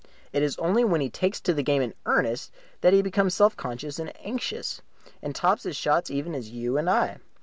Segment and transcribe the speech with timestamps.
[0.33, 2.51] It is only when he takes to the game in earnest
[2.81, 4.81] that he becomes self conscious and anxious,
[5.21, 7.19] and tops his shots even as you and I.